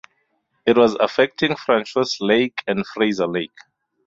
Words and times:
It 0.65 0.75
was 0.79 0.95
affecting 0.99 1.55
Francois 1.55 2.05
Lake 2.21 2.63
and 2.65 2.83
Fraser 2.87 3.27
Lake. 3.27 3.51